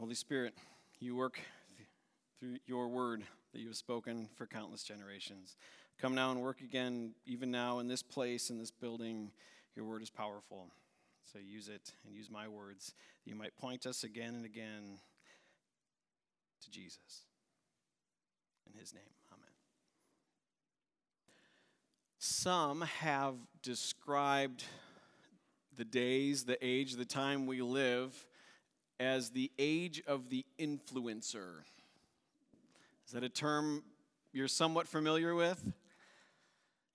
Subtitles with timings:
[0.00, 0.54] Holy Spirit,
[0.98, 1.38] you work
[2.38, 5.56] through your word that you have spoken for countless generations.
[6.00, 9.30] Come now and work again, even now in this place, in this building.
[9.76, 10.68] Your word is powerful.
[11.30, 12.94] So use it and use my words
[13.24, 15.00] that you might point us again and again
[16.62, 17.26] to Jesus.
[18.66, 19.52] In his name, amen.
[22.18, 24.64] Some have described
[25.76, 28.14] the days, the age, the time we live
[29.00, 31.62] as the age of the influencer.
[33.06, 33.82] Is that a term
[34.32, 35.72] you're somewhat familiar with?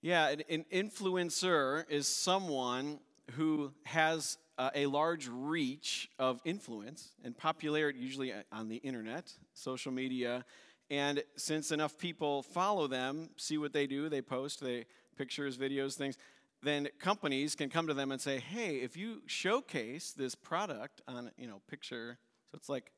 [0.00, 3.00] Yeah, an, an influencer is someone
[3.32, 9.32] who has uh, a large reach of influence and popularity, usually uh, on the internet,
[9.52, 10.44] social media.
[10.88, 15.94] And since enough people follow them, see what they do, they post, they pictures, videos,
[15.94, 16.16] things,
[16.62, 21.30] then companies can come to them and say, "Hey, if you showcase this product on,
[21.36, 22.18] you know, picture,
[22.50, 22.92] so it's like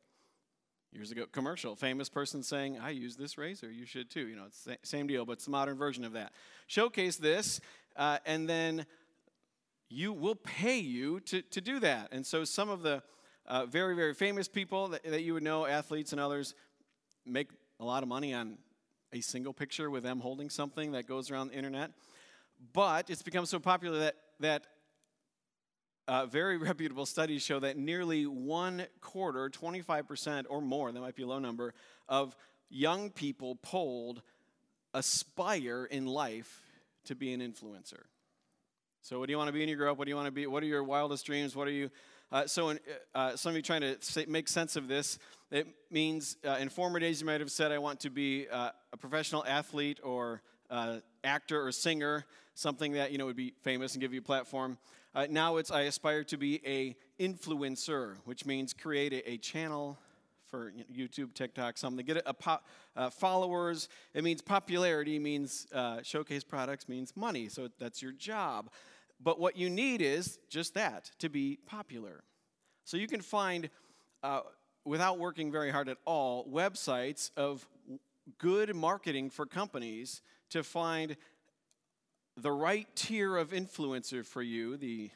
[0.93, 4.47] years ago commercial, famous person saying, "I use this razor, you should too." You know,
[4.47, 6.33] it's the same deal, but it's the modern version of that.
[6.67, 7.61] Showcase this,
[7.97, 8.87] uh, and then
[9.89, 12.09] you will pay you to, to do that.
[12.13, 13.03] And so some of the
[13.47, 16.55] uh, very, very famous people that, that you would know, athletes and others,
[17.25, 17.49] make
[17.81, 18.59] a lot of money on
[19.13, 21.91] a single picture with them holding something that goes around the internet.
[22.73, 24.67] But it's become so popular that, that
[26.07, 31.23] uh, very reputable studies show that nearly one quarter, 25% or more, that might be
[31.23, 31.75] a low number,
[32.09, 32.35] of
[32.71, 34.23] young people polled
[34.95, 36.63] aspire in life
[37.05, 38.05] to be an influencer.
[39.03, 39.99] So, what do you want to be when you grow up?
[39.99, 40.47] What do you want to be?
[40.47, 41.55] What are your wildest dreams?
[41.55, 41.91] What are you?
[42.31, 42.81] Uh, so, in,
[43.15, 45.19] uh, some of you trying to say, make sense of this,
[45.51, 48.71] it means uh, in former days you might have said, I want to be uh,
[48.93, 52.27] a professional athlete or uh, actor or singer,
[52.59, 54.79] something that you know would be famous and give you a platform.
[55.15, 59.97] Uh, now it's I aspire to be a influencer, which means create a, a channel
[60.49, 62.05] for YouTube, TikTok, something.
[62.05, 62.61] Get a, a
[62.97, 63.89] uh, followers.
[64.13, 65.19] It means popularity.
[65.19, 66.89] Means uh, showcase products.
[66.89, 67.49] Means money.
[67.49, 68.71] So that's your job.
[69.23, 72.25] But what you need is just that to be popular.
[72.85, 73.69] So you can find,
[74.23, 74.41] uh,
[74.85, 77.67] without working very hard at all, websites of
[78.39, 81.17] good marketing for companies to find
[82.43, 85.11] the right tier of influencer for you, the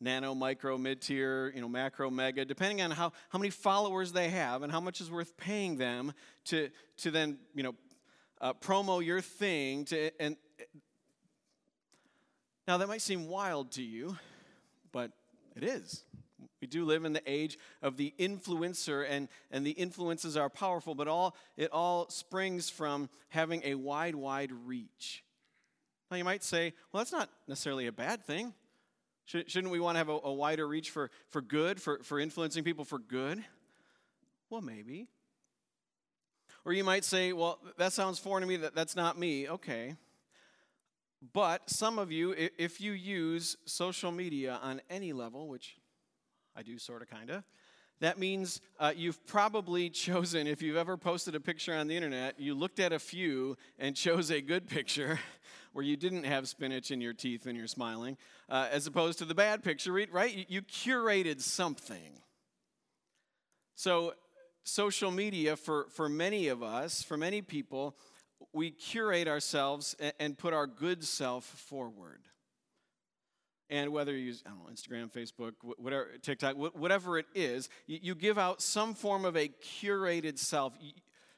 [0.00, 4.28] nano, micro, mid tier, you know, macro, mega, depending on how, how many followers they
[4.30, 6.12] have and how much is worth paying them
[6.44, 7.74] to, to then, you know,
[8.40, 9.84] uh, promo your thing.
[9.86, 10.36] To, and
[12.66, 14.16] now that might seem wild to you,
[14.92, 15.10] but
[15.56, 16.02] it is.
[16.60, 20.94] We do live in the age of the influencer, and, and the influences are powerful,
[20.94, 25.24] but all it all springs from having a wide, wide reach.
[26.10, 28.54] Now, you might say, well, that's not necessarily a bad thing.
[29.26, 32.84] Shouldn't we want to have a, wider reach for, for good, for, for influencing people
[32.84, 33.42] for good?
[34.50, 35.08] Well, maybe.
[36.66, 39.48] Or you might say, well, that sounds foreign to me, that, that's not me.
[39.48, 39.96] Okay.
[41.32, 45.76] But some of you, if you use social media on any level, which
[46.54, 47.44] I do sort of, kind of.
[48.00, 52.38] That means uh, you've probably chosen, if you've ever posted a picture on the internet,
[52.38, 55.18] you looked at a few and chose a good picture
[55.72, 58.16] where you didn't have spinach in your teeth and you're smiling,
[58.48, 60.46] uh, as opposed to the bad picture, right?
[60.48, 62.20] You curated something.
[63.74, 64.14] So,
[64.62, 67.96] social media, for, for many of us, for many people,
[68.52, 72.20] we curate ourselves and put our good self forward.
[73.70, 78.14] And whether you use, I don't know, Instagram, Facebook, whatever, TikTok, whatever it is, you
[78.14, 80.74] give out some form of a curated self.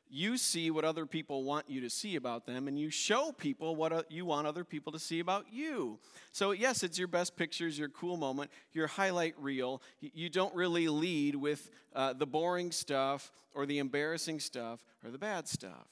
[0.09, 3.77] You see what other people want you to see about them, and you show people
[3.77, 5.99] what you want other people to see about you.
[6.33, 9.83] So, yes, it's your best pictures, your cool moment, your highlight reel.
[10.01, 15.19] You don't really lead with uh, the boring stuff or the embarrassing stuff or the
[15.19, 15.87] bad stuff.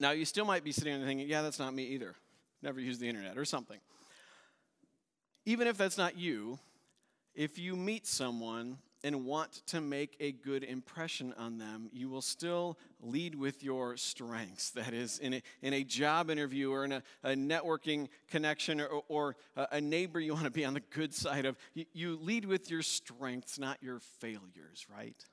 [0.00, 2.16] Now, you still might be sitting there thinking, yeah, that's not me either.
[2.62, 3.78] Never used the internet or something
[5.46, 6.58] even if that's not you,
[7.34, 12.20] if you meet someone and want to make a good impression on them, you will
[12.20, 14.70] still lead with your strengths.
[14.72, 19.02] That is, in a, in a job interview or in a, a networking connection or,
[19.08, 19.36] or,
[19.70, 22.70] a neighbor you want to be on the good side of, you, you lead with
[22.70, 25.24] your strengths, not your failures, right?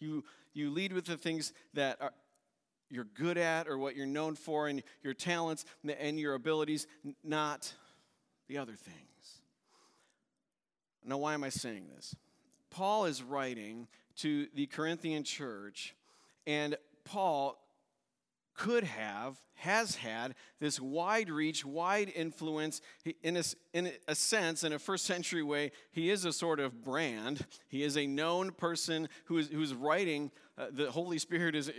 [0.00, 0.24] You,
[0.54, 2.12] you lead with the things that are,
[2.90, 5.66] you're good at or what you're known for and your talents
[5.98, 6.86] and your abilities,
[7.22, 7.70] not
[8.48, 9.17] the other things.
[11.08, 12.14] Now, why am I saying this?
[12.70, 13.88] Paul is writing
[14.18, 15.94] to the Corinthian church,
[16.46, 17.58] and Paul
[18.54, 22.82] could have, has had this wide reach, wide influence.
[23.04, 26.60] He, in, a, in a sense, in a first century way, he is a sort
[26.60, 27.46] of brand.
[27.68, 30.30] He is a known person who is, who's writing.
[30.58, 31.70] Uh, the Holy Spirit is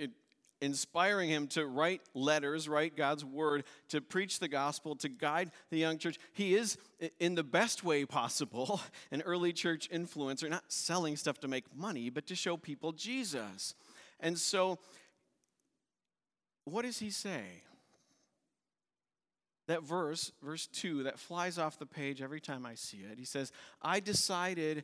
[0.62, 5.78] inspiring him to write letters, write God's word, to preach the gospel, to guide the
[5.78, 6.18] young church.
[6.34, 6.78] He is,
[7.20, 12.10] in the best way possible, an early church influencer, not selling stuff to make money,
[12.10, 13.76] but to show people Jesus.
[14.20, 14.80] And so,
[16.66, 17.44] what does he say?
[19.68, 23.20] That verse, verse 2, that flies off the page every time I see it.
[23.20, 23.52] He says,
[23.82, 24.84] I decided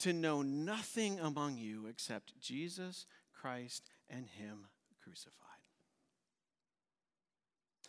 [0.00, 4.66] to know nothing among you except Jesus Christ and Him
[5.02, 5.32] crucified.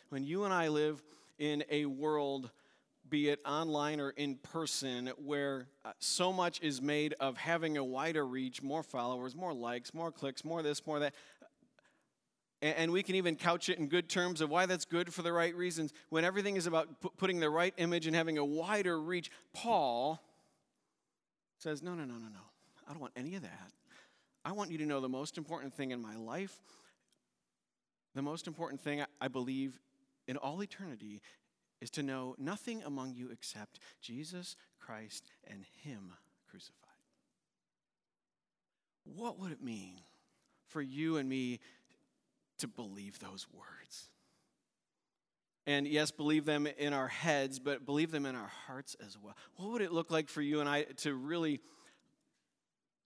[0.09, 1.01] When you and I live
[1.37, 2.51] in a world,
[3.09, 7.83] be it online or in person, where uh, so much is made of having a
[7.83, 11.13] wider reach, more followers, more likes, more clicks, more this, more that,
[12.61, 15.31] and we can even couch it in good terms of why that's good for the
[15.31, 15.93] right reasons.
[16.09, 20.19] When everything is about putting the right image and having a wider reach, Paul
[21.59, 22.39] says, No, no, no, no, no.
[22.87, 23.71] I don't want any of that.
[24.45, 26.55] I want you to know the most important thing in my life,
[28.13, 29.79] the most important thing I believe
[30.27, 31.21] in all eternity
[31.81, 36.13] is to know nothing among you except Jesus Christ and Him
[36.49, 36.75] crucified.
[39.03, 39.99] What would it mean
[40.67, 41.59] for you and me
[42.59, 44.09] to believe those words?
[45.67, 49.35] And yes, believe them in our heads, but believe them in our hearts as well.
[49.55, 51.59] What would it look like for you and I to really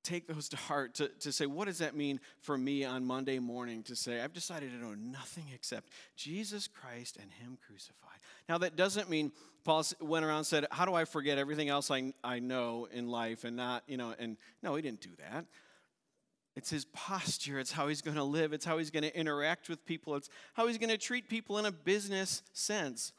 [0.04, 3.40] take those to heart to, to say, what does that mean for me on Monday
[3.40, 8.20] morning to say, I've decided to know nothing except Jesus Christ and Him crucified.
[8.48, 9.32] Now, that doesn't mean
[9.64, 13.08] Paul went around and said, How do I forget everything else I, I know in
[13.08, 15.46] life and not, you know, and no, he didn't do that.
[16.56, 17.60] It's his posture.
[17.60, 18.52] It's how he's going to live.
[18.52, 20.16] It's how he's going to interact with people.
[20.16, 23.14] It's how he's going to treat people in a business sense.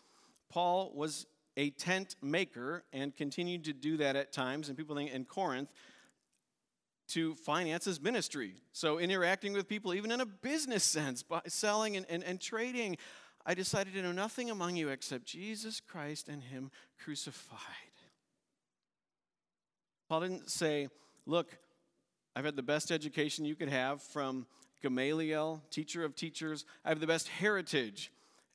[0.50, 1.26] Paul was
[1.56, 4.69] a tent maker and continued to do that at times.
[4.69, 5.73] And people think in Corinth,
[7.11, 8.55] to finance his ministry.
[8.73, 12.97] So, interacting with people, even in a business sense, by selling and, and, and trading,
[13.45, 16.71] I decided to know nothing among you except Jesus Christ and Him
[17.03, 17.59] crucified.
[20.09, 20.89] Paul didn't say,
[21.27, 21.57] Look,
[22.35, 24.47] I've had the best education you could have from
[24.83, 26.65] Gamaliel, teacher of teachers.
[26.85, 28.11] I have the best heritage,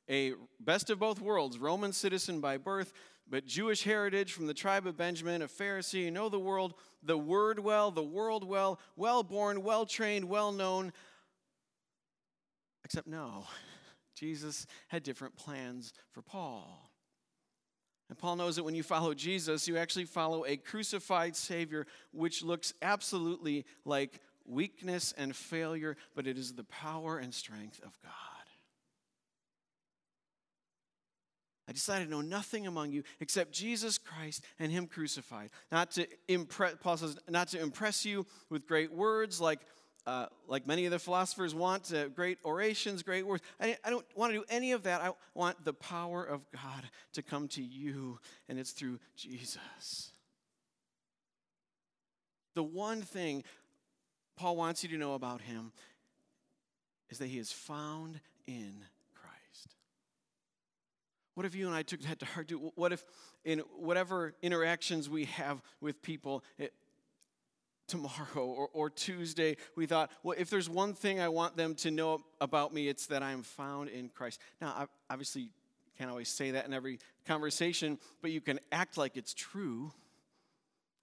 [0.08, 2.92] a best of both worlds, Roman citizen by birth,
[3.28, 7.18] but Jewish heritage from the tribe of Benjamin, a Pharisee, you know the world, the
[7.18, 10.92] word well, the world well, well born, well trained, well known.
[12.84, 13.44] Except no,
[14.14, 16.90] Jesus had different plans for Paul.
[18.08, 22.44] And Paul knows that when you follow Jesus, you actually follow a crucified Savior, which
[22.44, 28.35] looks absolutely like weakness and failure, but it is the power and strength of God.
[31.68, 35.50] I decided to know nothing among you except Jesus Christ and Him crucified.
[35.72, 39.60] Not to impress, Paul says, not to impress you with great words like,
[40.06, 43.42] uh, like many of the philosophers want, uh, great orations, great words.
[43.60, 45.00] I, I don't want to do any of that.
[45.00, 46.84] I want the power of God
[47.14, 50.12] to come to you, and it's through Jesus.
[52.54, 53.42] The one thing
[54.36, 55.72] Paul wants you to know about Him
[57.10, 58.84] is that He is found in
[61.36, 62.50] what if you and I took that to heart?
[62.76, 63.04] What if
[63.44, 66.72] in whatever interactions we have with people, it,
[67.86, 71.90] tomorrow or, or Tuesday, we thought, well, if there's one thing I want them to
[71.90, 74.40] know about me, it's that I'm found in Christ.
[74.62, 75.50] Now, I obviously
[75.98, 79.92] can't always say that in every conversation, but you can act like it's true.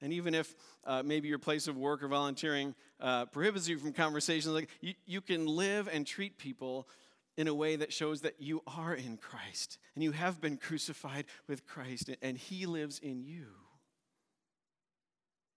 [0.01, 3.93] And even if uh, maybe your place of work or volunteering uh, prohibits you from
[3.93, 6.87] conversations, like you, you can live and treat people
[7.37, 11.25] in a way that shows that you are in Christ and you have been crucified
[11.47, 13.47] with Christ and He lives in you.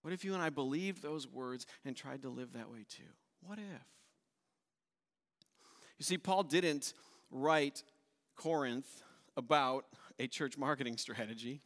[0.01, 3.03] What if you and I believed those words and tried to live that way too?
[3.41, 3.85] What if?
[5.97, 6.93] You see, Paul didn't
[7.31, 7.83] write
[8.35, 9.03] Corinth
[9.35, 9.85] about
[10.19, 11.61] a church marketing strategy.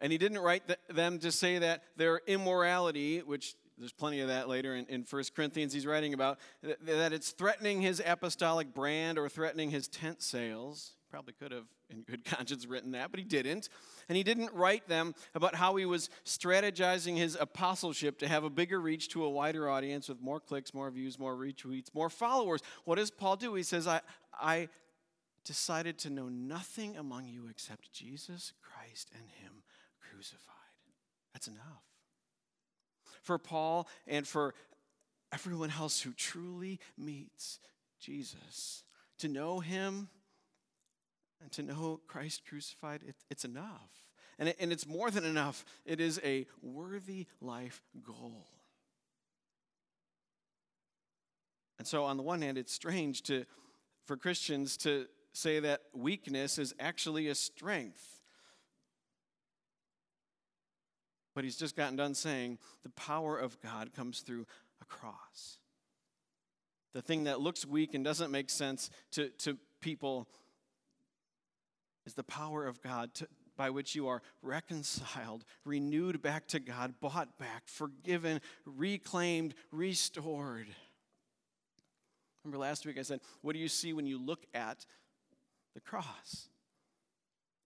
[0.00, 4.48] And he didn't write them to say that their immorality, which there's plenty of that
[4.48, 5.72] later in, in 1 Corinthians.
[5.72, 10.92] He's writing about that it's threatening his apostolic brand or threatening his tent sales.
[11.10, 13.68] Probably could have, in good conscience, written that, but he didn't.
[14.08, 18.50] And he didn't write them about how he was strategizing his apostleship to have a
[18.50, 22.60] bigger reach to a wider audience with more clicks, more views, more retweets, more followers.
[22.84, 23.54] What does Paul do?
[23.54, 24.00] He says, I,
[24.40, 24.68] I
[25.44, 29.62] decided to know nothing among you except Jesus Christ and Him
[30.00, 30.52] crucified.
[31.32, 31.93] That's enough
[33.22, 34.54] for Paul and for
[35.32, 37.58] everyone else who truly meets
[38.00, 38.84] Jesus.
[39.18, 40.08] To know him
[41.40, 43.90] and to know Christ crucified, it, it's enough.
[44.38, 48.46] And, it, and it's more than enough, it is a worthy life goal.
[51.78, 53.44] And so, on the one hand, it's strange to,
[54.06, 58.13] for Christians to say that weakness is actually a strength.
[61.34, 64.46] But he's just gotten done saying the power of God comes through
[64.80, 65.58] a cross.
[66.92, 70.28] The thing that looks weak and doesn't make sense to, to people
[72.06, 76.94] is the power of God to, by which you are reconciled, renewed back to God,
[77.00, 80.66] bought back, forgiven, reclaimed, restored.
[82.44, 84.86] Remember last week I said, What do you see when you look at
[85.74, 86.48] the cross?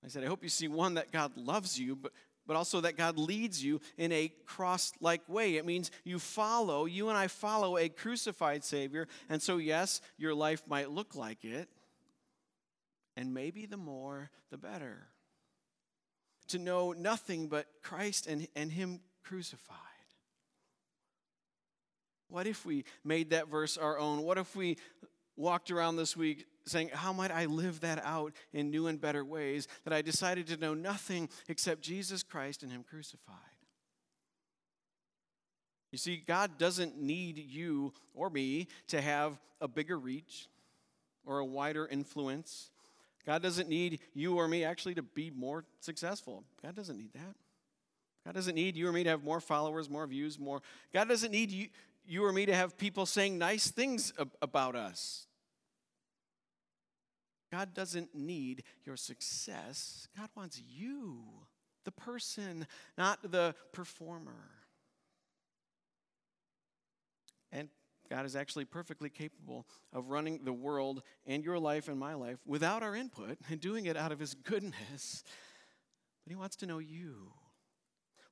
[0.04, 2.12] I said, I hope you see one that God loves you, but,
[2.48, 5.56] but also that God leads you in a cross like way.
[5.56, 9.06] It means you follow, you and I follow a crucified Savior.
[9.28, 11.68] And so, yes, your life might look like it.
[13.16, 15.08] And maybe the more, the better.
[16.48, 19.76] To know nothing but Christ and, and Him crucified.
[22.28, 24.22] What if we made that verse our own?
[24.22, 24.78] What if we
[25.36, 29.24] walked around this week saying, How might I live that out in new and better
[29.24, 29.68] ways?
[29.84, 33.36] That I decided to know nothing except Jesus Christ and Him crucified.
[35.90, 40.48] You see, God doesn't need you or me to have a bigger reach
[41.24, 42.70] or a wider influence.
[43.24, 46.44] God doesn't need you or me actually to be more successful.
[46.62, 47.34] God doesn't need that.
[48.24, 50.60] God doesn't need you or me to have more followers, more views, more.
[50.92, 51.68] God doesn't need you,
[52.06, 55.27] you or me to have people saying nice things about us.
[57.50, 60.08] God doesn't need your success.
[60.16, 61.24] God wants you,
[61.84, 64.50] the person, not the performer.
[67.50, 67.68] And
[68.10, 72.38] God is actually perfectly capable of running the world and your life and my life
[72.46, 75.22] without our input and doing it out of His goodness.
[76.24, 77.32] But He wants to know you.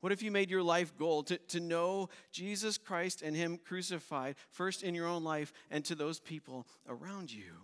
[0.01, 4.37] What if you made your life goal to, to know Jesus Christ and Him crucified,
[4.51, 7.55] first in your own life and to those people around you?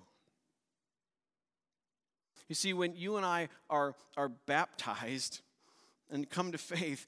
[2.53, 5.41] You see, when you and I are, are baptized
[6.11, 7.07] and come to faith,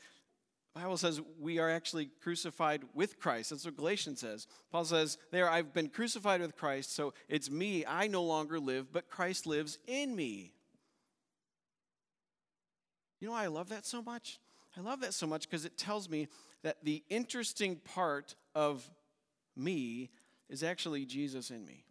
[0.72, 3.50] the Bible says we are actually crucified with Christ.
[3.50, 4.46] That's what Galatians says.
[4.72, 7.84] Paul says, There, I've been crucified with Christ, so it's me.
[7.84, 10.54] I no longer live, but Christ lives in me.
[13.20, 14.40] You know why I love that so much?
[14.78, 16.28] I love that so much because it tells me
[16.62, 18.90] that the interesting part of
[19.54, 20.08] me
[20.48, 21.84] is actually Jesus in me.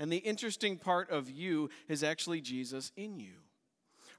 [0.00, 3.34] And the interesting part of you is actually Jesus in you.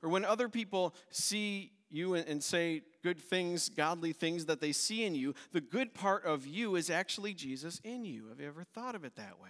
[0.03, 5.03] Or when other people see you and, say good things, godly things that they see
[5.03, 8.27] in you, the good part of you is actually Jesus in you.
[8.29, 9.49] Have you ever thought of it that way?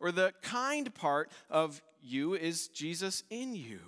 [0.00, 3.80] Or the kind part of you is Jesus in you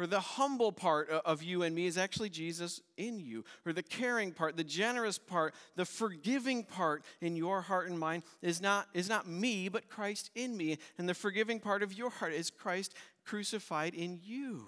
[0.00, 3.82] or the humble part of you and me is actually Jesus in you, or the
[3.82, 8.88] caring part, the generous part, the forgiving part in your heart and mind is not,
[8.94, 10.78] is not me, but Christ in me.
[10.96, 14.66] And the forgiving part of your heart is Christ crucified in you.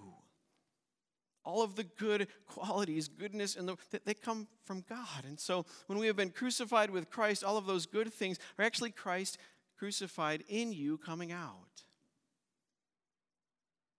[1.44, 5.24] All of the good qualities, goodness, and the, they come from God.
[5.26, 8.64] And so when we have been crucified with Christ, all of those good things are
[8.64, 9.38] actually Christ
[9.76, 11.82] crucified in you coming out.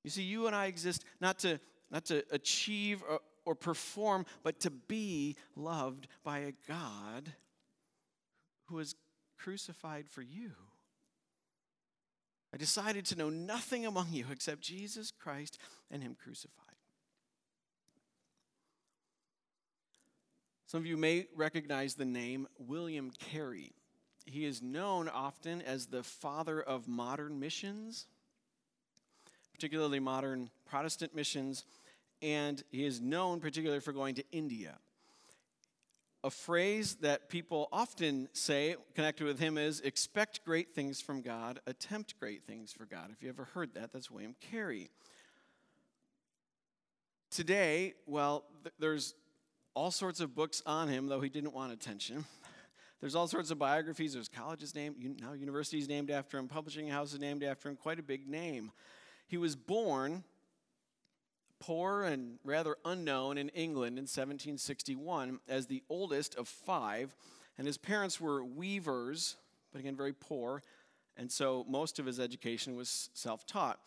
[0.04, 4.60] You see, you and I exist not to, not to achieve or, or perform, but
[4.62, 7.34] to be loved by a God
[8.66, 8.96] who was
[9.38, 10.52] crucified for you.
[12.54, 15.58] I decided to know nothing among you except Jesus Christ
[15.90, 16.60] and Him crucified.
[20.68, 23.74] Some of you may recognize the name William Carey.
[24.26, 28.08] He is known often as the father of modern missions
[29.54, 31.64] particularly modern Protestant missions,
[32.22, 34.78] and he is known particularly for going to India.
[36.24, 41.60] A phrase that people often say connected with him is expect great things from God,
[41.68, 43.10] attempt great things for God.
[43.12, 44.90] If you ever heard that, that's William Carey.
[47.30, 49.16] Today, well, th- there's
[49.74, 52.26] all sorts of books on him, though he didn't want attention.
[53.02, 54.14] There's all sorts of biographies.
[54.14, 58.04] There's colleges named, now universities named after him, publishing houses named after him, quite a
[58.04, 58.72] big name.
[59.34, 60.24] He was born
[61.60, 67.16] poor and rather unknown in England in 1761 as the oldest of five,
[67.58, 69.38] and his parents were weavers,
[69.72, 70.62] but again, very poor,
[71.18, 73.80] and so most of his education was self taught.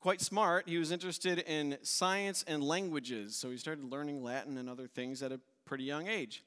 [0.00, 4.68] Quite smart, he was interested in science and languages, so he started learning Latin and
[4.68, 6.42] other things at a pretty young age.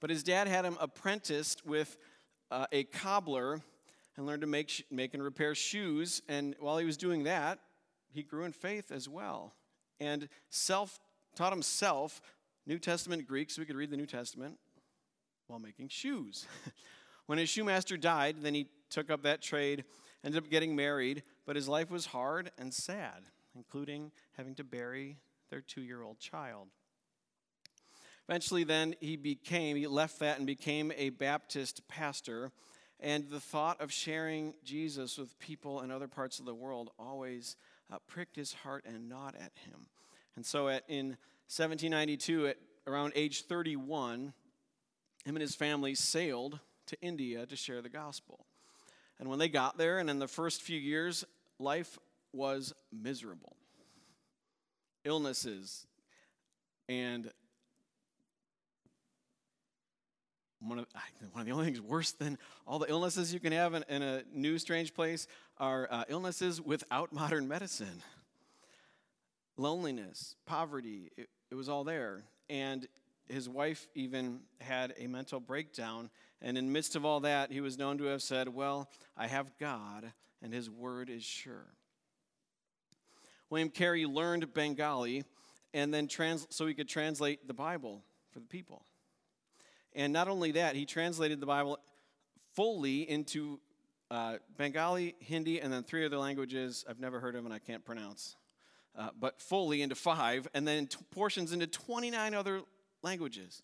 [0.00, 1.98] But his dad had him apprenticed with
[2.50, 3.60] uh, a cobbler
[4.16, 6.22] and learned to make, make and repair shoes.
[6.28, 7.58] And while he was doing that,
[8.12, 9.54] he grew in faith as well.
[10.00, 10.98] And self
[11.34, 12.20] taught himself
[12.66, 14.58] New Testament Greek so he could read the New Testament
[15.46, 16.46] while making shoes.
[17.26, 19.84] when his shoemaster died, then he took up that trade,
[20.24, 23.22] ended up getting married, but his life was hard and sad,
[23.54, 25.16] including having to bury
[25.50, 26.68] their two year old child.
[28.28, 32.52] Eventually, then, he became, he left that and became a Baptist pastor.
[33.02, 37.56] And the thought of sharing Jesus with people in other parts of the world always
[37.92, 39.86] uh, pricked his heart and gnawed at him.
[40.36, 41.16] And so at, in
[41.48, 44.32] 1792, at around age 31,
[45.24, 48.46] him and his family sailed to India to share the gospel.
[49.18, 51.24] And when they got there, and in the first few years,
[51.58, 51.98] life
[52.32, 53.56] was miserable.
[55.04, 55.88] Illnesses
[56.88, 57.32] and
[60.66, 60.86] one of,
[61.32, 64.02] one of the only things worse than all the illnesses you can have in, in
[64.02, 65.26] a new, strange place
[65.58, 68.02] are uh, illnesses without modern medicine.
[69.56, 72.24] Loneliness, poverty, it, it was all there.
[72.48, 72.86] And
[73.28, 76.10] his wife even had a mental breakdown.
[76.40, 79.26] And in the midst of all that, he was known to have said, Well, I
[79.26, 81.66] have God, and his word is sure.
[83.50, 85.24] William Carey learned Bengali
[85.74, 88.84] and then trans- so he could translate the Bible for the people.
[89.94, 91.78] And not only that, he translated the Bible
[92.54, 93.60] fully into
[94.10, 97.84] uh, Bengali, Hindi, and then three other languages I've never heard of and I can't
[97.84, 98.36] pronounce,
[98.96, 102.60] uh, but fully into five, and then t- portions into 29 other
[103.02, 103.62] languages.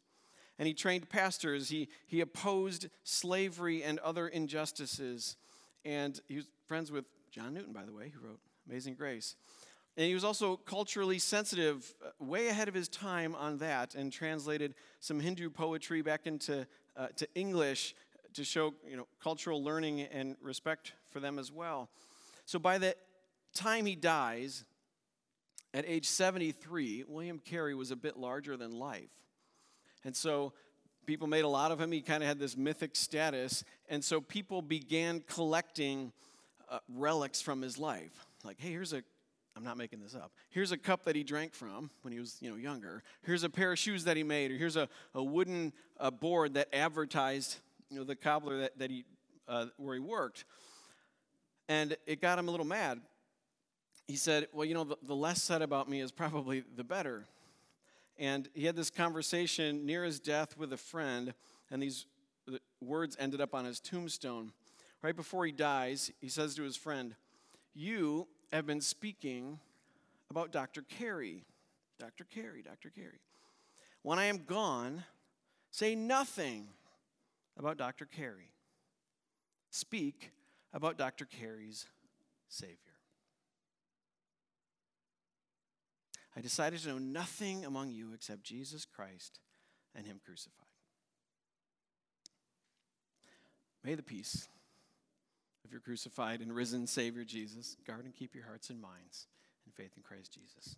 [0.58, 1.68] And he trained pastors.
[1.68, 5.37] He, he opposed slavery and other injustices.
[5.85, 9.37] And he was friends with John Newton, by the way, who wrote Amazing Grace.
[9.99, 14.12] And he was also culturally sensitive, uh, way ahead of his time on that, and
[14.12, 17.97] translated some Hindu poetry back into uh, to English
[18.35, 21.88] to show you know, cultural learning and respect for them as well.
[22.47, 22.95] So by the
[23.55, 24.64] time he dies,
[25.75, 29.11] at age 73, William Carey was a bit larger than life.
[30.05, 30.52] And so
[31.07, 31.90] people made a lot of him.
[31.90, 33.64] He kind of had this mythic status.
[33.88, 36.13] And so people began collecting
[36.69, 38.26] uh, relics from his life.
[38.45, 39.02] Like, hey, here's a
[39.58, 40.30] I'm not making this up.
[40.50, 43.02] Here's a cup that he drank from when he was you know, younger.
[43.23, 44.52] Here's a pair of shoes that he made.
[44.52, 47.56] Or here's a, a wooden uh, board that advertised
[47.90, 49.04] you know, the cobbler that, that he,
[49.49, 50.44] uh, where he worked.
[51.68, 53.00] And it got him a little mad.
[54.06, 57.26] He said, Well, you know, the, the less said about me is probably the better.
[58.16, 61.34] And he had this conversation near his death with a friend,
[61.68, 62.06] and these
[62.80, 64.52] words ended up on his tombstone.
[65.02, 67.16] Right before he dies, he says to his friend,
[67.75, 69.58] You have been speaking
[70.30, 70.82] about Dr.
[70.82, 71.45] Carey.
[71.99, 72.25] Dr.
[72.25, 72.91] Carey, Dr.
[72.91, 73.21] Carey.
[74.02, 75.04] When I am gone,
[75.71, 76.69] say nothing
[77.58, 78.06] about Dr.
[78.06, 78.52] Carey.
[79.71, 80.30] Speak
[80.73, 81.25] about Dr.
[81.25, 81.87] Carey's
[82.49, 82.76] Savior.
[86.37, 89.41] I decided to know nothing among you except Jesus Christ
[89.95, 90.67] and Him crucified.
[93.82, 94.49] May the peace
[95.69, 99.26] of your crucified and risen Savior Jesus, guard and keep your hearts and minds
[99.67, 100.76] in faith in Christ Jesus.